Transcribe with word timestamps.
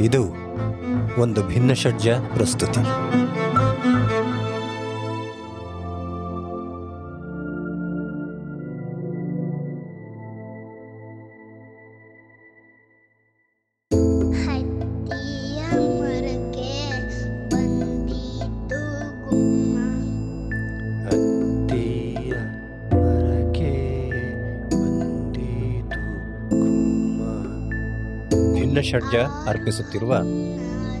ಇದು 0.00 0.22
ಒಂದು 1.20 1.42
ಭಿನ್ನಷಡ್ಜ 1.42 2.08
ಪ್ರಸ್ತುತಿ. 2.34 2.80
ಭಿನ್ನಷಡ್ಜ 28.82 29.16
ಅರ್ಪಿಸುತ್ತಿರುವ 29.46 30.16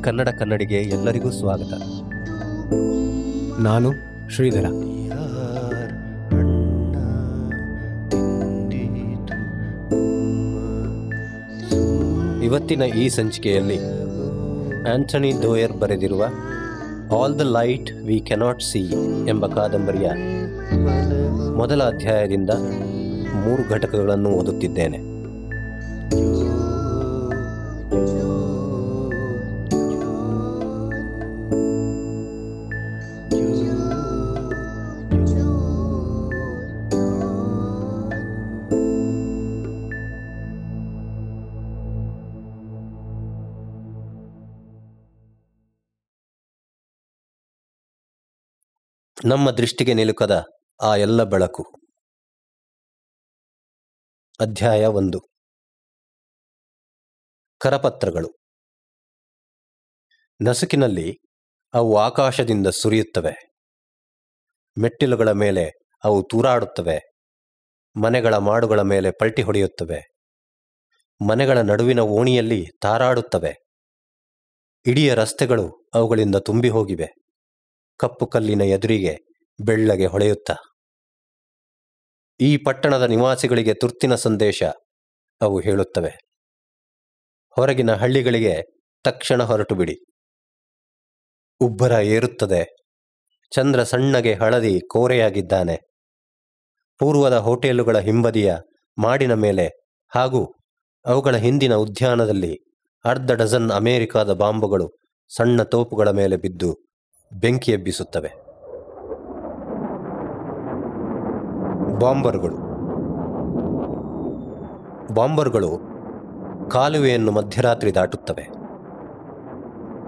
ಕನ್ನಡ 0.00 0.28
ಕನ್ನಡಿಗೆ 0.28 0.74
ಎಲ್ಲರಿಗೂ 0.74 1.30
ಸ್ವಾಗತ. 1.30 1.72
ನಾನು 3.60 3.92
ಶ್ರೀಧರ. 4.30 4.66
ಇವತ್ತಿನ 12.44 12.82
ಈ 12.82 13.08
ಸಂಚಿಕೆಯಲ್ಲಿ 13.08 13.78
ಆಂಥನಿ 14.94 15.42
ದೋಯರ್ 15.42 15.72
ಬರೆದಿರುವ 15.72 16.24
all 17.18 17.38
the 17.38 17.40
light 17.40 17.92
we 18.04 18.20
cannot 18.20 18.62
see 18.62 18.82
ಎಂಬ 19.28 19.46
ಕಾದಂಬರಿಯ 19.46 20.10
ಮೊದಲ 21.56 21.82
ಅಧ್ಯಾಯದಿಂದ 21.82 22.50
ಮೂರು 23.34 23.70
ಘಟಕಗಳನ್ನು 23.70 24.30
ಓದುತ್ತಿದ್ದೇನೆ. 24.30 25.11
ನಮ್ಮ 49.24 49.50
ದೃಷ್ಟಿಗೆ 49.50 49.94
ನಿಲುಕದ 49.94 50.44
ಆ 50.82 50.96
ಎಲ್ಲ 50.96 51.24
ಬೆಳಕು. 51.24 51.62
ಅಧ್ಯಾಯ 54.40 54.86
ಒಂದು. 54.86 55.20
ಕರಪತ್ರಗಳು. 57.60 58.28
ನಸುಕಿನಲ್ಲಿ 60.42 61.18
ಅವು 61.74 61.98
ಆಕಾಶದಿಂದ 61.98 62.66
ಸುರಿಯುತ್ತವೆ. 62.66 63.52
ಮೆಟ್ಟಿಲುಗಳ 64.78 65.32
ಮೇಲೆ 65.32 65.70
ಅವು 66.04 66.22
ತೂರಾಡುತ್ತವೆ. 66.30 67.00
ಮನೆಗಳ 67.96 68.36
ಮಾಡುಗಳ 68.36 68.80
ಮೇಲೆ 68.80 69.10
ಪಲ್ಟಿ 69.10 69.42
ಹೊಡೆಯುತ್ತವೆ. 69.42 70.00
ಮನೆಗಳ 71.28 71.58
ನಡುವಿನ 71.58 72.00
ಓಣಿಯಲ್ಲಿ 72.00 72.66
ತಾರಾಡುತ್ತವೆ. 72.82 73.54
ಇಡೀ 74.86 75.10
ರಸ್ತೆಗಳು 75.10 75.90
ಅವುಗಳಿಂದ 75.94 76.36
ತುಂಬಿ 76.36 76.68
ಹೋಗಿವೆ 76.68 77.21
ಕಪ್ಪು 77.98 78.26
ಕಲ್ಲಿನ 78.26 78.60
ಎದುರಿಗೆ 78.60 79.18
ಬೆಳ್ಳಗೆ 79.64 80.06
ಹೊಳೆಯುತ್ತ. 80.06 80.50
ಈ 82.40 82.56
ಪಟ್ಟಣದ 82.56 83.02
ನಿವಾಸಿಗಳಿಗೆ 83.02 83.74
ತುರ್ತಿನ 83.74 84.14
ಸಂದೇಶ 84.14 84.62
ಅವು 85.40 85.60
ಹೇಳುತ್ತವೆ. 85.60 86.12
ಹೊರಗಿನ 87.56 87.94
ಹಳ್ಳಿಗಳಿಗೆ 87.94 88.62
ತಕ್ಷಣ 89.04 89.42
ಹೊರಟು 89.42 89.74
ಬಿಡಿ 89.74 89.96
ಉಬ್ಬರ 91.60 91.92
ಏರುತ್ತದೆ. 91.92 92.62
ಚಂದ್ರ 93.52 93.82
ಸಣ್ಣಗೆ 93.82 94.34
ಹಳದಿ 94.34 94.80
ಕೋರೆಯಾಗಿದ್ದಾನೆ. 94.80 95.76
ಪೂರ್ವದ 96.98 97.38
ಹೋಟೆಲುಗಳ 97.38 97.98
ಹಿಂಬದಿಯ 97.98 98.54
ಮಾಡಿನ 98.98 99.34
ಮೇಲೆ 99.34 99.66
ಹಾಗೂ 100.14 100.54
ಅವುಗಳ 101.04 101.36
ಹಿಂದಿನ 101.36 101.74
ಉದ್ಯಾನದಲ್ಲಿ 101.74 102.58
ಅರ್ಧ 103.04 103.32
ಡಜನ್ 103.32 103.70
ಅಮೆರಿಕಾದ 103.70 104.32
ಬಾಂಬುಗಳು 104.32 104.90
ಸಣ್ಣ 105.36 105.62
ತೋಪುಗಳ 105.62 106.10
ಮೇಲೆ 106.10 106.36
ಬಿದ್ದು 106.36 106.70
ಬೆಂಕಿ 107.40 107.72
ಎಬ್ಬಿಸುತ್ತವೆ 107.72 108.42
ಬಾಂಬರ್ಗಳು. 111.98 112.54
ಬಾಂಬರ್ಗಳು 115.14 115.80
ಕಾಲುವೆಯನ್ನು 116.68 117.32
ಮಧ್ಯರಾತ್ರಿ 117.32 117.94
ದಾಟುತ್ತವೆ. 117.94 118.48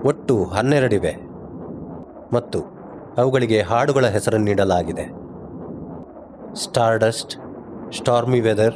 ಒಟ್ಟು 0.09 0.45
ಹನ್ನೆರಡಿವೆ 0.45 1.17
ಮತ್ತು 2.33 2.61
ಅವುಗಳಿಗೆ 3.19 3.63
ಹಾಡುಗಳ 3.63 4.07
ಹೆಸರನ್ನು 4.07 4.47
ನೀಡಲಾಗಿದೆ. 4.47 5.05
Stardust, 6.55 7.37
stormy 7.93 8.41
weather, 8.41 8.75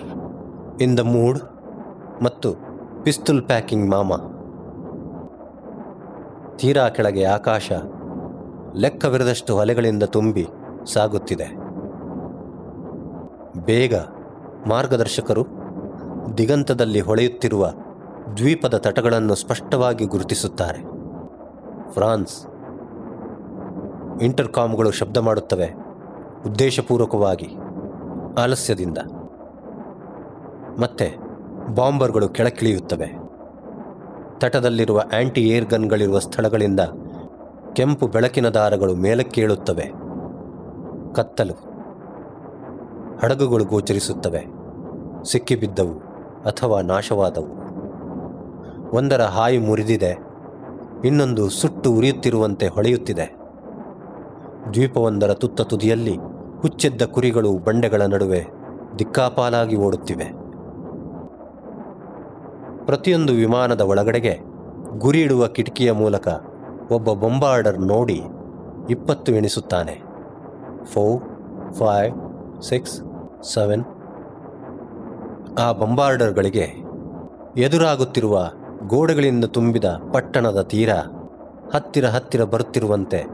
in 0.83 0.99
the 0.99 1.01
mood 1.01 1.39
ಮತ್ತು 2.23 2.55
ಪಿಸ್ತುಲ್ 3.03 3.43
ಪ್ಯಾಕಿಂಗ್ 3.43 3.91
ಮಾಮ. 3.91 4.13
ತೀರಾ 6.57 6.89
ಕೆಳಗೆ 6.89 7.25
ಆಕಾಶ 7.25 7.73
ಲೆಕ್ಕವಿರದಷ್ಟು 8.77 9.57
ಹೊಲೆಗಳಿಂದ 9.57 10.03
ತುಂಬಿ 10.03 10.47
ಸಾಗುತ್ತಿದೆ. 10.93 11.69
ಬೇಗ 13.65 13.95
ಮಾರ್ಗದರ್ಶಕರು 14.67 15.47
ದಿಗಂತದಲ್ಲಿ 16.39 17.01
ಹೊಳೆಯುತ್ತಿರುವ 17.01 17.71
ದ್ವೀಪದ 18.37 18.75
ತಟಗಳನ್ನು 18.77 19.35
ಸ್ಪಷ್ಟವಾಗಿ 19.35 20.05
ಗುರುತಿಸುತ್ತಾರೆ. 20.05 20.79
ಫ್ರಾನ್ಸ್ 21.93 22.47
ಇಂಟರ್ಕಾಮ್ಗಳು 24.23 24.91
ಶಬ್ದ 24.91 25.17
ಮಾಡುತ್ತವೆ 25.17 25.67
ಉದ್ದೇಶಪೂರ್ವಕವಾಗಿ, 26.47 27.49
ಆಲಸ್ಯದಿಂದ. 28.43 28.99
ಮತ್ತೆ 30.81 31.17
ಬಾಂಬರ್ಗಳು 31.75 32.29
ಕೆಳಕ್ಕಿಳಿಯುತ್ತವೆ. 32.29 33.29
ತಟದಲ್ಲಿರುವ 34.39 35.03
ಆ್ಯಂಟಿ 35.13 35.49
ಏರ್ 35.49 35.67
ಗನ್ಗಳಿರುವ 35.67 36.19
ಸ್ಥಳಗಳಿಂದ 36.19 36.81
ಕೆಂಪು 37.73 38.07
ಬೆಳಕಿನ 38.07 38.49
ದಾರಗಳು 38.49 38.95
ಮೇಲಕ್ಕೇಳುತ್ತವೆ. 38.95 39.93
ಕತ್ತಲು. 41.15 41.69
ಹಡಗುಗಳು 43.23 43.65
ಗೋಚರಿಸುತ್ತವೆ. 43.65 44.47
ಸಿಕ್ಕಿಬಿದ್ದವು 45.25 45.93
ಅಥವಾ 46.43 46.81
ನಾಶವಾದವು. 46.81 47.59
ಒಂದರ 48.97 49.23
ಹಾಯಿ 49.23 49.59
ಮುರಿದಿದೆ. 49.59 50.19
ಇನ್ನೊಂದು 51.05 51.49
ಸುಟ್ಟು 51.49 51.93
ಉರಿಯುತ್ತಿರುವಂತೆ 51.93 52.69
ಹೊಳೆಯುತ್ತಿದೆ. 52.69 53.37
ದ್ವೀಪವೊಂದರ 54.75 55.35
ತುತ್ತ 55.35 55.61
ತುದಿಯಲ್ಲಿ 55.61 56.17
ಹುಚ್ಚೆದ್ದ 56.61 57.03
ಕುರಿಗಳು 57.03 57.59
ಬಂಡೆಗಳ 57.59 58.03
ನಡುವೆ 58.03 58.47
ದಿಕ್ಕಾಪಾಲಾಗಿ 58.99 59.77
ಓಡುತ್ತಿವೆ. 59.77 60.25
ಪ್ರತಿಯೊಂದು 62.87 63.33
ವಿಮಾನದ 63.33 63.81
ಒಳಗಡೆಗೆ 63.81 64.39
ಗುರಿ 64.99 65.23
ಇಡುವ 65.23 65.47
ಕಿಟಕಿಯ 65.47 65.93
ಮೂಲಕ 65.93 66.29
ಒಬ್ಬ 66.91 67.13
ಬೊಂಬಾರ್ಡರ್ 67.13 67.81
ನೋಡಿ 67.81 68.23
ಇಪ್ಪತ್ತು 68.91 69.33
ಎಣಿಸುತ್ತಾನೆ. 69.33 70.03
Four, 70.85 71.23
five, 71.75 72.15
six, 72.63 73.03
seven. 73.55 73.85
ಆ 75.59 75.73
ಬೊಂಬಾರ್ಡರ್ಗಳಿಗೆ 75.73 76.67
ಎದುರಾಗುತ್ತಿರುವ 77.57 78.51
ಗೋಡೆಗಳಿಂದ 78.87 79.45
ತುಂಬಿದ 79.45 79.85
ಪಟ್ಟಣದ 80.13 80.61
ತೀರ 80.61 80.93
ಹತ್ತಿರ 81.75 82.07
ಹತ್ತಿರ 82.07 82.45
ಬರುತ್ತಿರುವಂತೆ 82.45 83.25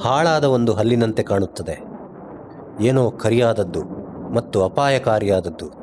ಹಾಳಾದ 0.00 0.44
ಒಂದು 0.44 0.72
ಹಲ್ಲಿನಂತೆ 0.72 1.22
ಕಾಣುತ್ತದೆ. 1.22 1.80
ಏನೋ 2.80 3.10
ಕರಿಯಾದದ್ದು 3.10 3.82
ಮತ್ತು 4.34 4.64
ಅಪಾಯಕಾರಿಯಾದದ್ದು. 4.64 5.82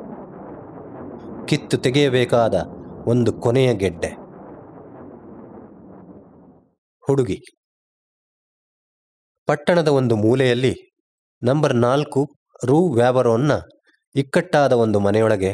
ಕಿತ್ತು 1.46 1.76
ತೆಗೆಯಬೇಕಾದ 1.76 2.54
ಒಂದು 3.06 3.32
ಕೊನೆಯ 3.32 3.74
ಗೆಡ್ಡೆ. 3.74 4.19
ಹುಡುಗಿ. 7.10 7.38
ಪಟ್ಟಣದ 9.48 9.90
ಒಂದು 9.90 10.14
ಮೂಲೆಯಲ್ಲಿ 10.16 10.74
ನಂಬರ್ 11.42 11.74
ನಾಲ್ಕು 11.78 12.20
ರೂ 12.66 12.78
ವ್ಯಾಬರೋನ್ನ 12.94 13.52
ಇಕ್ಕಟ್ಟಾದ 14.14 14.72
ಒಂದು 14.84 14.98
ಮನೆಯೊಳಗೆ 15.00 15.52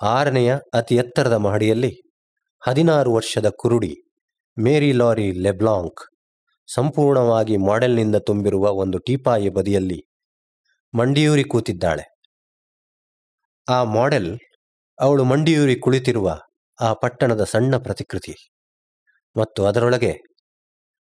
ಆರನೆಯ 0.00 0.50
ಅತಿ 0.74 0.94
ಎತ್ತರದ 0.96 1.36
ಮಹಡಿಯಲ್ಲಿ 1.36 1.92
ಹದಿನಾರು 2.62 3.10
ವರ್ಷದ 3.12 3.48
ಕುರುಡಿ 3.58 3.92
ಮೇರಿ 4.56 4.92
ಲಾರಿ 4.92 5.28
ಲೆಬ್ಲಾಂಕ್ 5.42 6.02
ಸಂಪೂರ್ಣವಾಗಿ 6.68 7.56
ಮಾಡೆಲ್ನಿಂದ 7.66 8.16
ತುಂಬಿರುವ 8.26 8.70
ಒಂದು 8.74 8.98
ಟೀಪಾಯಿ 8.98 9.48
ಬದಿಯಲ್ಲಿ 9.48 9.98
ಮಂಡಿಯೂರಿ 10.94 11.44
ಕೂತಿದ್ದಾಳೆ. 11.44 12.04
ಆ 13.66 13.78
ಮಾಡೆಲ್ 13.96 14.30
ಅವಳು 14.98 15.24
ಮಂಡಿಯೂರಿ 15.24 15.76
ಕುಳಿತಿರುವ 15.80 16.28
ಆ 16.78 16.88
ಪಟ್ಟಣದ 16.94 17.44
ಸಣ್ಣ 17.44 17.76
ಪ್ರತಿಕೃತಿ. 17.76 18.34
ಮತ್ತು 19.36 19.60
ಅದರೊಳಗೆ 19.64 20.12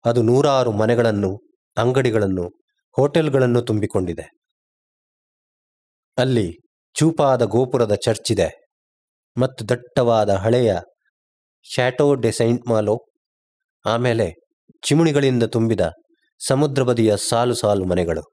ಅದು 0.05 0.21
ನೂರಾರು 0.21 0.71
ಮನೆಗಳನ್ನು, 0.71 1.31
ಅಂಗಡಿಗಳನ್ನು, 1.77 2.45
ಹೋಟೆಲ್ಗಳನ್ನು 2.97 3.61
ತುಂಬಿಕೊಂಡಿದೆ. 3.61 4.25
ಅಲ್ಲಿ 6.17 6.47
ಚೂಪಾದ 6.95 7.43
ಗೋಪುರದ 7.45 7.95
ಚರ್ಚ್ 7.95 8.31
ಇದೆ 8.31 8.49
ಮತ್ತು 9.37 9.69
ದಟ್ಟವಾದ 9.69 10.29
ಹಳೆಯ 10.29 10.79
ಶ್ಯಾಟೋ 11.63 12.15
ಡೆ 12.15 12.31
ಸೈಂಟ್ 12.31 12.67
ಮಾಲೋ, 12.67 12.95
ಆಮೇಲೆ 13.85 14.27
ಚಿಮುಣಿಗಳಿಂದ 14.87 15.43
ತುಂಬಿದ 15.43 15.81
ಸಮುದ್ರ 16.47 16.83
ಬದಿಯ 16.83 17.17
ಸಾಲು 17.17 17.53
ಸಾಲು 17.53 17.85
ಮನೆಗಳು. 17.85 18.23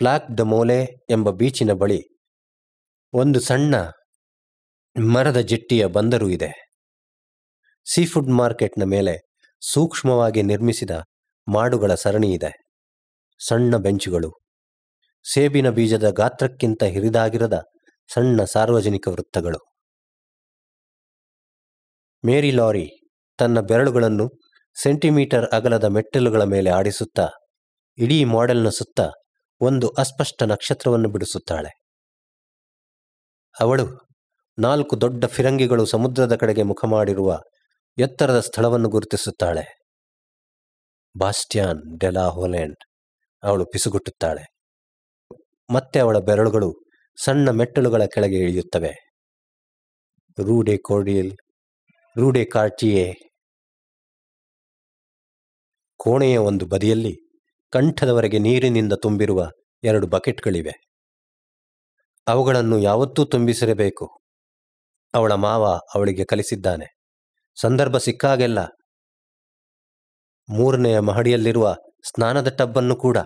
ಪ್ಲಾಕ್ 0.00 0.38
ದ 0.38 0.40
ಮೋಲೆ 0.40 0.86
ಎಂಬ 1.10 1.30
ಬೀಚಿನ 1.30 1.72
ಬಳಿ 1.72 2.00
ಒಂದು 3.14 3.40
ಸಣ್ಣ 3.40 3.74
ಮರದ 5.10 5.40
ಜೆಟ್ಟಿಯ 5.40 5.86
ಬಂದರು 5.86 6.28
ಇದೆ. 6.28 6.50
ಸೀಫುಡ್ 7.86 8.28
ಮಾರ್ಕೆಟ್ನ 8.28 8.82
ಮೇಲೆ 8.84 9.31
ಸೂಕ್ಷ್ಮವಾಗಿ 9.70 10.42
ನಿರ್ಮಿಸಿದ 10.42 10.90
ಮಾಡುಗಳ 11.48 11.94
ಸರಣಿ 11.94 12.32
ಇದೆ. 12.34 12.52
ಸಣ್ಣ 13.46 13.76
ಬೆಂಚುಗಳು. 13.76 14.30
ಸೇಬಿನ 15.32 15.70
ಬೀಜದ 15.70 16.08
ಗಾತ್ರಕ್ಕಿಂತ 16.10 16.82
ಹಿರಿದಾಗಿರದ 16.84 17.62
ಸಣ್ಣ 18.14 18.44
ಸಾರ್ವಜನಿಕ 18.44 19.08
ವೃತ್ತಗಳು. 19.08 19.58
ಮೇರಿ 22.24 22.50
ಲಾರಿ 22.50 22.90
ತನ್ನ 23.38 23.60
ಬೆರಳುಗಳನ್ನು 23.60 24.30
ಸೆಂಟಿಮೀಟರ್ 24.82 25.50
ಅಗಲದ 25.50 25.84
ಮೆಟ್ಟಿಲುಗಳ 25.84 26.42
ಮೇಲೆ 26.42 26.70
ಆಡಿಸುತ್ತಾ, 26.70 27.28
ಇಡೀ 27.98 28.24
ಮಾಡೆಲ್ನ 28.24 28.68
ಸುತ್ತ 28.68 29.00
ಒಂದು 29.60 29.88
ಅಸ್ಪಷ್ಟ 29.88 30.42
ನಕ್ಷತ್ರವನ್ನು 30.42 31.08
ಬಿಡಿಸುತ್ತಾಳೆ. 31.08 31.82
ಅವಳು 33.60 33.86
ನಾಲ್ಕು 34.58 35.00
ದೊಡ್ಡ 35.00 35.24
ಫಿರಂಗಿಗಳು 35.24 35.86
ಸಮುದ್ರದ 35.86 36.36
ಕಡೆಗೆ 36.36 36.62
ಮುಖ 36.62 36.84
ಮಾಡಿರುವ 36.84 37.38
ಎತ್ತರದ 37.98 38.40
ಸ್ಥಳವನ್ನು 38.40 38.88
ಗುರುತಿಸುತ್ತಾಳೆ. 38.88 39.78
ಬಾಸ್ಟ್ಯಾನ್ 41.18 41.98
ಡೆಲಾ 41.98 42.24
ಹೋಲೆಂಡ್ 42.26 42.76
ಅವಳು 43.42 43.66
ಪಿಸುಗುಟ್ಟುತ್ತಾಳೆ. 43.66 44.44
ಮತ್ತೆ 45.70 45.98
ಅವಳ 45.98 46.18
ಬೆರಳುಗಳು 46.18 46.74
ಸಣ್ಣ 47.24 47.50
ಮೆಟ್ಟಲುಗಳ 47.50 48.04
ಕೆಳಗೆ 48.04 48.36
ಇಳಿಯುತ್ತವೆ. 48.36 49.12
ರೂಡೆ 50.40 50.76
ಕೋರ್ಡಿಯಲ್ 50.76 51.32
ರೂಡೆ 52.18 52.44
ಕಾರ್ಟಿಯೆ. 52.44 53.14
ಕೋಣೆಯ 55.96 56.38
ಒಂದು 56.38 56.66
ಬದಿಯಲ್ಲಿ 56.66 57.16
ಕಂಠದವರೆಗೆ 57.70 58.38
ನೀರಿನಿಂದ 58.38 58.92
ತುಂಬಿರುವ 59.02 59.50
ಎರಡು 59.82 60.06
ಬಕೆಟ್ಗಳಿವೆ. 60.06 60.72
ಅವುಗಳನ್ನು 62.28 62.78
ಯಾವತ್ತೂ 62.78 63.24
ತುಂಬಿಸಿರಬೇಕು. 63.24 64.20
ಅವಳ 65.14 65.32
ಮಾವ 65.32 65.64
ಅವಳಿಗೆ 65.94 66.24
ಕಲಿಸಿದ್ದಾನೆ. 66.24 67.01
ಸಂದರ್ಭ 67.60 67.96
ಸಿಕ್ಕಾಗೆಲ್ಲ 67.96 68.58
ಮೂರನೆಯ 70.48 71.00
ಮಹಡಿಯಲ್ಲಿರುವ 71.00 71.76
ಸ್ನಾನದ 72.08 72.48
ಟಬ್ಬನ್ನು 72.48 72.96
ಕೂಡ 72.96 73.18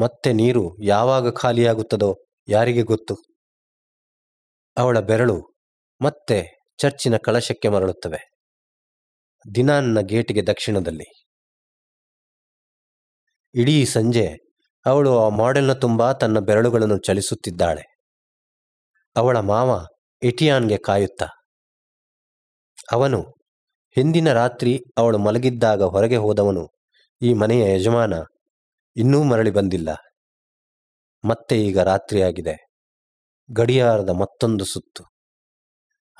ಮತ್ತೆ 0.00 0.32
ನೀರು 0.32 0.82
ಯಾವಾಗ 0.82 1.36
ಖಾಲಿಯಾಗುತ್ತದೋ 1.36 2.16
ಯಾರಿಗೆ 2.48 2.82
ಗೊತ್ತು. 2.82 3.16
ಅವಳ 4.76 5.00
ಬೆರಳು 5.00 5.54
ಮತ್ತೆ 6.02 6.46
ಚರ್ಚಿನ 6.78 7.16
ಕಳಶಕ್ಕೆ 7.16 7.68
ಮರಳುತ್ತವೆ. 7.68 8.30
ದಿನಾನ್ನ 9.54 10.00
ಗೇಟಿಗೆ 10.00 10.46
ದಕ್ಷಿಣದಲ್ಲಿ. 10.46 11.24
ಇಡೀ 13.54 13.84
ಸಂಜೆ 13.84 14.36
ಅವಳು 14.86 15.18
ಆ 15.18 15.28
ಮಾಡೆಲ್ನ 15.28 15.72
ತುಂಬಾ 15.72 16.12
ತನ್ನ 16.12 16.38
ಬೆರಳುಗಳನ್ನು 16.38 16.98
ಚಲಿಸುತ್ತಿದ್ದಾಳೆ. 16.98 17.82
ಅವಳ 19.16 19.38
ಮಾವ 19.38 19.86
ಎಟಿಯಾನ್ಗೆ 20.22 20.76
ಕಾಯುತ್ತ 20.76 21.22
ಅವನು, 22.92 23.22
ಹಿಂದಿನ 23.94 24.32
ರಾತ್ರಿ 24.32 24.80
ಅವಳು 24.98 25.18
ಮಲಗಿದ್ದಾಗ 25.18 25.82
ಹೊರಗೆ 25.82 26.16
ಹೋದವನು, 26.16 26.68
ಈ 27.22 27.34
ಮನೆಯ 27.34 27.74
ಯಜಮಾನ 27.74 28.12
ಇನ್ನೂ 28.96 29.22
ಮರಳಿ 29.22 29.50
ಬಂದಿಲ್ಲ. 29.50 29.88
ಮತ್ತೆ 31.24 31.66
ಈಗ 31.66 31.78
ರಾತ್ರಿಯಾಗಿದೆ 31.78 32.68
ಗಡಿಯಾರದ 33.50 34.08
ಮತ್ತೊಂದು 34.08 34.64
ಸುತ್ತು. 34.64 35.04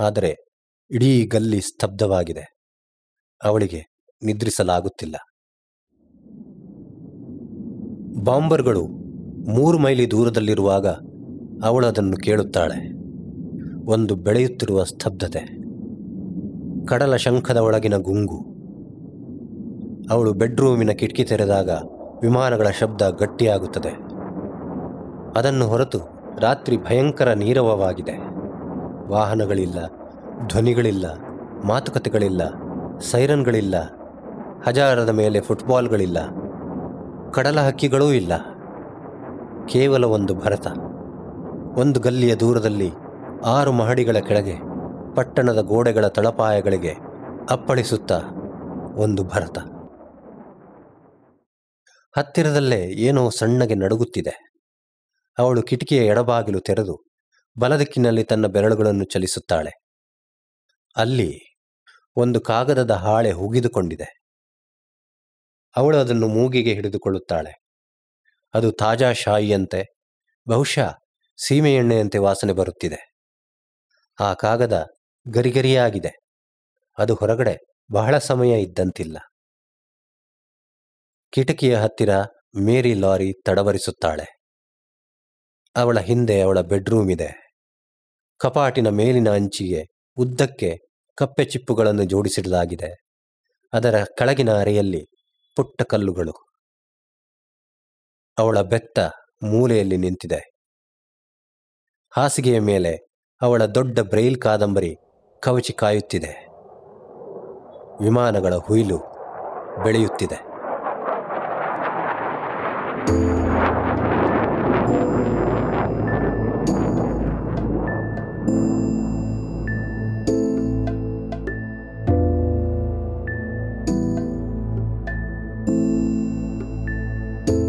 ಆದರೆ 0.01 0.37
ಇಡೀ 0.91 1.27
ಗಲ್ಲಿ 1.27 1.61
ಸ್ತಬ್ಧವಾಗಿದೆ. 1.61 2.57
ಅವಳಿಗೆ 3.45 3.83
ನಿದ್ರಿಸಲಾಗುತ್ತಿಲ್ಲ. 4.23 5.17
ಬಾಂಬರ್ಗಳು 8.23 8.87
ಮೂರು 9.51 9.79
ಮೈಲಿ 9.79 10.11
ದೂರದಲ್ಲಿರುವಾಗ 10.11 10.87
ಅವಳು 11.65 11.87
ಅದನ್ನು 11.87 12.17
ಕೇಳುತ್ತಾಳೆ. 12.17 12.93
ಒಂದು 13.91 14.15
ಬೆಳೆಯುತ್ತಿರುವ 14.15 14.85
ಸ್ತಬ್ಧತೆ. 14.85 15.58
ಕಡಲ 16.89 17.17
ಶಂಖದ 17.17 17.57
ಒಳಗಿನ 17.57 17.97
ಗುಂಗು. 17.97 18.39
ಅವಳು 20.11 20.33
ಬೆಡ್ರೂಮಿನ 20.33 20.91
ಕಿಟಕಿ 20.91 21.25
ತೆರೆದಾಗ 21.25 21.71
ವಿಮಾನಗಳ 22.23 22.67
ಶಬ್ದ 22.81 23.03
ಗಟ್ಟಿಯಾಗುತ್ತದೆ. 23.03 23.93
ಅದನ್ನು 25.37 25.65
ಹೊರತು 25.65 25.99
ರಾತ್ರಿ 26.39 26.77
ಭಯಂಕರ 26.77 27.33
ನೀರವವಾಗಿದೆ. 27.33 28.17
ವಾಹನಗಳಿಲ್ಲ, 29.09 29.87
ಧ್ವನಿಗಳಿಲ್ಲ, 30.47 31.07
ಮಾತುಕತೆಗಳಿಲ್ಲ, 31.65 32.43
ಸೈರನ್ಗಳಿಲ್ಲ, 33.11 33.75
ಹಜಾರದ 34.67 35.09
ಮೇಲೆ 35.09 35.41
ಫುಟ್ಬಾಲ್ಗಳಿಲ್ಲ, 35.41 36.19
ಕಡಲ 37.31 37.61
ಹಕ್ಕಿಗಳೂ 37.61 38.13
ಇಲ್ಲ. 38.13 38.33
ಕೇವಲ 39.67 40.05
ಒಂದು 40.05 40.35
ಭರತ. 40.35 40.67
ಒಂದು 41.79 42.01
ಗಲ್ಲಿಯ 42.01 42.35
ದೂರದಲ್ಲಿ 42.35 42.91
ಆರು 43.47 43.73
ಮಹಡಿಗಳ 43.73 44.17
ಕೆಳಗೆ 44.19 44.68
ಪಟ್ಟಣದ 45.19 45.61
ಗೋಡೆಗಳ 45.61 46.09
ತಳಪಾಯಗಳಿಗೆ 46.09 46.95
ಅಪ್ಪಳಿಸುತ್ತಾ 47.51 48.21
ಒಂದು 48.97 49.25
ಭರತ. 49.25 49.59
ಹತ್ತಿರದಲ್ಲೇ 52.17 52.85
ಏನೋ 52.85 53.31
ಸಣ್ಣಗೆ 53.31 53.75
ನಡುಗುತ್ತಿದೆ. 53.75 54.51
ಅವಳು 55.39 55.63
ಕಿಟಕಿಯ 55.63 56.07
ಎಡಬಾಗಿಲು 56.07 56.61
ತೆರೆದು 56.61 57.05
ಬಲದಿಕ್ಕಿನಲ್ಲಿ 57.59 58.25
ತನ್ನ 58.25 58.47
ಬೆರಳುಗಳನ್ನು 58.47 59.05
ಚಲಿಸುತ್ತಾಳೆ. 59.05 59.71
ಅಲ್ಲಿ 60.97 61.59
ಒಂದು 62.17 62.41
ಕಾಗದದ 62.41 62.91
ಹಾಳೆ 62.91 63.33
ಹುಗಿದುಕೊಂಡಿದೆ 63.33 64.23
ಅವಳು 65.77 65.99
ಅದನ್ನು 65.99 66.29
ಮೂಗಿಗೆ 66.29 66.75
ಹಿಡಿದುಕೊಳ್ಳುತ್ತಾಳೆ. 66.75 67.63
ಅದು 68.55 68.73
ತಾಜಾ 68.73 69.13
ಶಾಯಿಯಂತೆ, 69.13 69.85
ಬಹುಶಃ 70.49 70.93
ಸೀಮೆ 71.47 71.75
ಎಣ್ಣೆಯಂತೆ 71.75 72.19
ವಾಸನೆ 72.19 72.53
ಬರುತ್ತಿದೆ. 72.53 73.15
ಆ 74.21 74.35
ಕಾಗದ 74.35 74.87
ಗರಿಗರಿಯಾಗಿದೆ. 75.27 76.13
ಅದು 76.99 77.15
ಹೊರಗಡೆ 77.15 77.57
ಬಹಳ 77.93 78.19
ಸಮಯ 78.19 78.63
ಇದ್ದಂತಿಲ್ಲ. 78.63 79.19
ಕಿಟಕಿಯ 81.33 81.77
ಹತ್ತಿರ 81.77 82.11
ಮೇರಿ 82.57 82.95
ಲಾರಿ 82.95 83.33
ತಡವರಿಸುತ್ತಾಳೆ. 83.45 84.27
ಅವಳ 85.77 85.99
ಹಿಂದೆ 85.99 86.41
ಅವಳ 86.41 86.61
ಬೆಡ್ರೂಮ್ 86.61 87.11
ಇದೆ. 87.11 87.31
ಕಪಾಟಿನ 88.41 88.89
ಮೇಲಿನ 88.89 89.29
ಅಂಚಿಗೆ 89.31 89.85
ಉದ್ದಕ್ಕೆ 90.17 90.77
ಕಪ್ಪೆ 91.17 91.45
ಚಿಪ್ಪುಗಳನ್ನು 91.45 92.05
ಜೋಡಿಸಿಡಲಾಗಿದೆ. 92.05 92.91
ಅದರ 93.73 94.05
ಕೆಳಗಿನ 94.05 94.51
ಅರೆಯಲ್ಲಿ 94.51 95.07
ಪುಟ್ಟ 95.57 95.83
ಕಲ್ಲುಗಳು. 95.83 96.33
ಅವಳ 98.39 98.61
ಬೆತ್ತ 98.61 98.99
ಮೂಲೆಯಲ್ಲಿ 99.43 99.97
ನಿಂತಿದೆ. 99.97 100.41
ಹಾಸಿಗೆಯ 102.11 102.61
ಮೇಲೆ 102.61 102.93
ಅವಳ 103.43 103.65
ದೊಡ್ಡ 103.65 103.99
ಬ್ರೈಲ್ 104.01 104.41
ಕಾದಂಬರಿ 104.41 104.97
ಕವಚಿ 105.41 105.73
ಕಾಯುತ್ತಿದೆ 105.73 106.49
ವಿಮಾನಗಳ 108.01 108.55
ಹುಯಿಲು 108.55 108.99
ಬೆಳೆಯುತ್ತಿದೆ. 109.85 110.35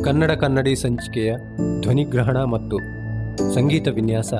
ಕನ್ನಡ 0.03 0.31
ಕನ್ನಡಿ 0.31 0.75
ಸಂಚಿಕೆಯ 0.75 1.35
ಧ್ವನಿಗ್ರಹಣ 1.81 2.43
ಮತ್ತು 2.43 2.77
ಸಂಗೀತ 3.53 3.87
ವಿನ್ಯಾಸ 3.87 4.33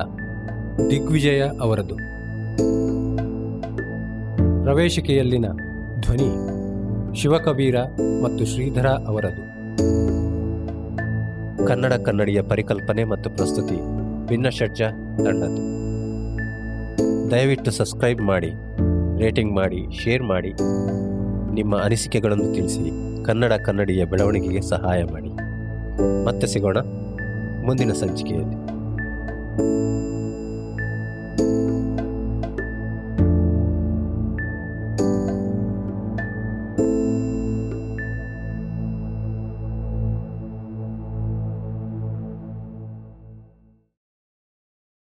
ದಿಗ್ವಿಜಯ 0.90 1.44
ಅವರದು. 1.62 2.09
ಪ್ರವೇಶಿಕೆಯಲ್ಲಿನ 4.70 5.46
ಧ್ವನಿ 6.00 6.28
ಶಿವಕಬೀರ 7.20 7.78
ಮತ್ತು 8.24 8.46
ಶ್ರೀಧರ 8.46 8.88
ಅವರದು. 8.88 9.44
ಕನ್ನಡ 11.66 11.94
ಕನ್ನಡಿಯ 11.94 12.42
ಪರಿಕಲ್ಪನೆ 12.42 13.04
ಮತ್ತು 13.04 13.30
ಪ್ರಸ್ತುತಿ 13.30 13.78
ಭಿನ್ನಷಡ್ಜ 14.28 14.82
ತಂಡದ್ದು 15.26 15.64
ದಯವಿಟ್ಟು 17.32 17.72
ಸಬ್ಸ್ಕ್ರೈಬ್ 17.72 18.22
ಮಾಡಿ, 18.22 18.52
ರೇಟಿಂಗ್ 19.20 19.56
ಮಾಡಿ, 19.56 20.04
ಶೇರ್ 20.04 20.24
ಮಾಡಿ. 20.24 20.54
ನಿಮ್ಮ 21.56 21.78
ಅನಿಸಿಕೆಗಳನ್ನು 21.78 22.54
ತಿಳಿಸಿ 22.54 22.86
ಕನ್ನಡ 23.26 23.54
ಕನ್ನಡಿಯ 23.54 24.06
ಬೆಳವಣಿಗೆಗೆ 24.06 24.62
ಸಹಾಯ 24.62 25.04
ಮಾಡಿ. 25.04 25.34
ಮತ್ತೆ 26.26 26.48
ಸಿಗೋಣ 26.48 26.78
ಮುಂದಿನ 27.66 27.92
ಸಂಚಿಕೆಯಲ್ಲಿ. 27.94 28.60